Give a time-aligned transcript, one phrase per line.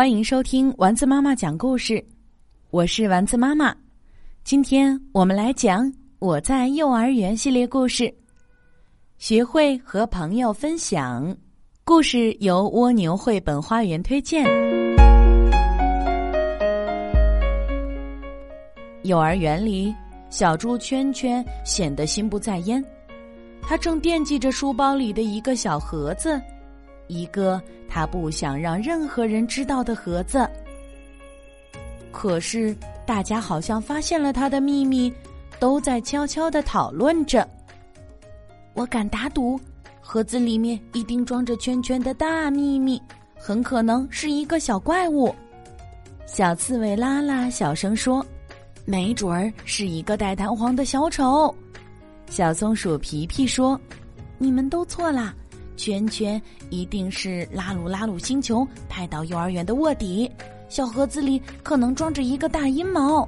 [0.00, 2.02] 欢迎收听丸子妈妈讲故事，
[2.70, 3.76] 我是丸子妈妈。
[4.42, 8.10] 今天我们来讲我在幼儿园系列故事，
[9.18, 11.36] 学会和朋友分享。
[11.84, 14.42] 故事由蜗牛绘本花园推荐。
[19.02, 19.94] 幼儿园里，
[20.30, 22.82] 小猪圈圈显得心不在焉，
[23.60, 26.40] 他正惦记着书包里的一个小盒子。
[27.10, 30.48] 一个他不想让任何人知道的盒子。
[32.12, 32.74] 可是
[33.04, 35.12] 大家好像发现了他的秘密，
[35.58, 37.46] 都在悄悄的讨论着。
[38.74, 39.58] 我敢打赌，
[40.00, 43.00] 盒子里面一定装着圈圈的大秘密，
[43.36, 45.34] 很可能是一个小怪物。
[46.26, 48.24] 小刺猬拉拉小声说
[48.86, 51.52] ：“没准儿是一个带弹簧的小丑。”
[52.30, 53.78] 小松鼠皮皮说
[54.38, 55.34] ：“你们都错啦。”
[55.80, 60.30] 圈圈一定是拉鲁拉鲁星球派到幼儿园的卧底，
[60.68, 63.26] 小盒子里可能装着一个大阴谋。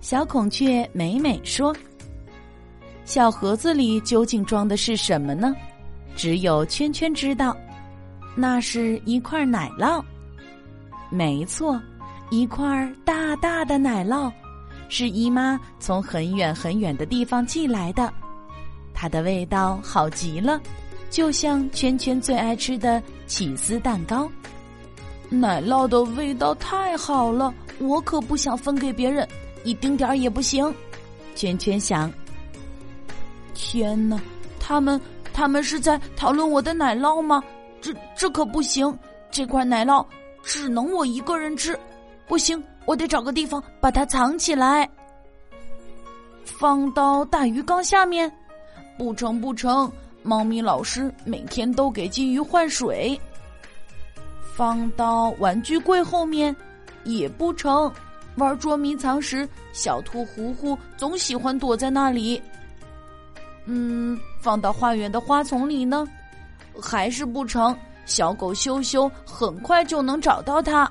[0.00, 1.74] 小孔雀美美说
[3.04, 5.52] ：“小盒子里究竟装的是什么呢？
[6.14, 7.56] 只有圈圈知道。
[8.36, 10.00] 那是一块奶酪，
[11.10, 11.80] 没错，
[12.30, 14.30] 一块大大的奶酪，
[14.88, 18.12] 是姨妈从很远很远的地方寄来的，
[18.92, 20.60] 它的味道好极了。”
[21.14, 24.28] 就像圈圈最爱吃的起司蛋糕，
[25.28, 29.24] 奶酪的味道太好了，我可不想分给别人，
[29.62, 30.74] 一丁点儿也不行。
[31.36, 32.12] 圈圈想：
[33.54, 34.20] 天哪，
[34.58, 35.00] 他们
[35.32, 37.40] 他们是在讨论我的奶酪吗？
[37.80, 38.92] 这这可不行，
[39.30, 40.04] 这块奶酪
[40.42, 41.78] 只能我一个人吃，
[42.26, 44.90] 不行，我得找个地方把它藏起来，
[46.44, 48.28] 放到大鱼缸下面，
[48.98, 49.88] 不成不成。
[50.24, 53.20] 猫咪老师每天都给金鱼换水，
[54.56, 56.54] 放到玩具柜后面
[57.04, 57.92] 也不成。
[58.36, 62.42] 玩捉迷藏时，小兔糊糊总喜欢躲在那里。
[63.66, 66.08] 嗯，放到花园的花丛里呢，
[66.82, 67.76] 还是不成。
[68.06, 70.90] 小狗羞羞很快就能找到它。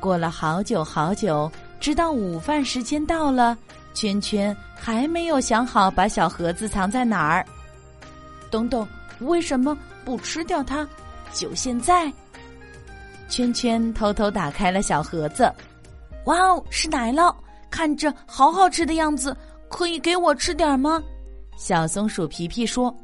[0.00, 1.50] 过了好久好久，
[1.80, 3.56] 直到午饭时间到了。
[3.92, 7.44] 圈圈还没有想好把小盒子藏在哪儿。
[8.48, 8.86] 等等，
[9.20, 10.86] 为什么不吃掉它？
[11.32, 12.12] 就现在！
[13.28, 15.52] 圈圈偷偷打开了小盒子，
[16.26, 17.34] 哇哦，是奶酪，
[17.70, 19.36] 看着好好吃的样子，
[19.68, 21.02] 可以给我吃点吗？
[21.56, 22.94] 小松鼠皮皮说：“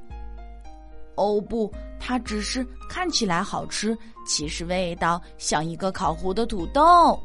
[1.16, 7.20] 哦不，它只是看起来好吃，其实味道像一个烤糊的土豆。”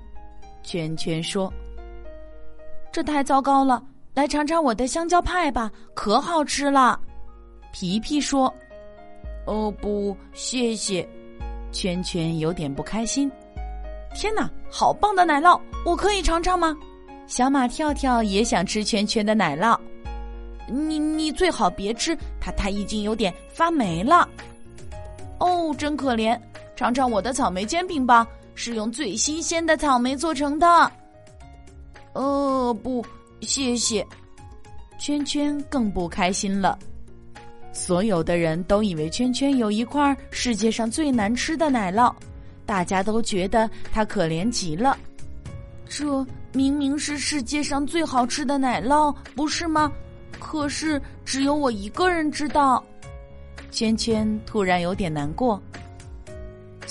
[0.64, 1.52] 圈圈说。
[2.92, 3.82] 这太糟糕了！
[4.14, 7.00] 来尝尝我的香蕉派吧，可好吃了。
[7.72, 8.54] 皮皮说
[9.48, 11.08] ：“哦不，谢谢。”
[11.72, 13.32] 圈圈有点不开心。
[14.14, 16.76] 天哪，好棒的奶酪，我可以尝尝吗？
[17.28, 19.80] 小马跳跳也想吃圈圈的奶酪。
[20.68, 24.28] 你你最好别吃，它它已经有点发霉了。
[25.40, 26.38] 哦，真可怜！
[26.76, 30.92] 尝尝我的草莓煎饼吧，是用最新鲜的草莓做成的。
[32.14, 33.06] 呃，不，
[33.42, 34.06] 谢谢。
[35.00, 36.78] 圈圈更不开心了。
[37.74, 42.14] 所有的人都以为圈圈有一块世界上最难吃的奶酪，
[42.66, 44.98] 大家都觉得他可怜极了。
[45.88, 49.92] 这明明是世界上最好吃的奶酪，不是吗？
[50.40, 52.84] 可是只有我一个人知道。
[53.72, 55.62] 圈圈突然有点难过。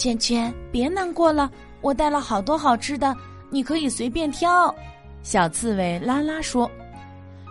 [0.01, 1.51] 圈圈，别难过了，
[1.83, 3.15] 我带了好多好吃的，
[3.51, 4.75] 你可以随便挑。
[5.23, 6.69] 小刺猬拉拉说：“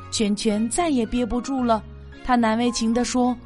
[0.09, 1.83] 圈圈再也憋不住了，
[2.25, 3.37] 他难为情地说：‘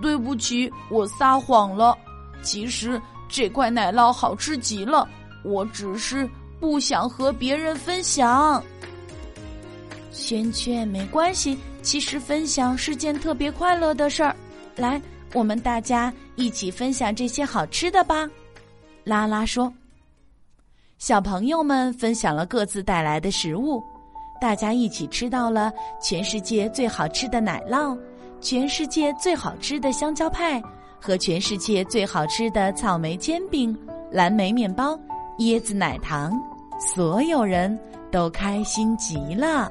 [0.00, 1.98] 对不起，我撒谎了。
[2.40, 5.08] 其实这块奶酪好吃极了，
[5.42, 8.62] 我只是不想和别人分享。’
[10.14, 14.36] 圈圈没关系，其实分享是件特别快乐的事儿。
[14.76, 15.02] 来，
[15.34, 18.28] 我们大家一起分享这些好吃的吧。”
[19.04, 19.72] 拉拉说。
[20.98, 23.80] 小朋友们分享了各自带来的食物，
[24.40, 25.72] 大家一起吃到了
[26.02, 27.96] 全世界最好吃的奶酪、
[28.40, 30.60] 全世界最好吃的香蕉派
[31.00, 33.78] 和全世界最好吃的草莓煎饼、
[34.10, 34.98] 蓝莓面包、
[35.38, 36.32] 椰子奶糖，
[36.80, 37.78] 所有人
[38.10, 39.70] 都开心极了。